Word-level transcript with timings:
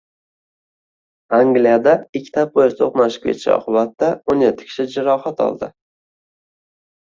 Angliyada 1.39 1.93
ikkita 2.21 2.47
poyezd 2.57 2.81
to‘qnashib 2.81 3.29
ketishi 3.29 3.53
oqibatidao´n 3.59 4.45
yettikishi 4.49 4.89
jarohat 4.99 5.49
oldi 5.49 5.75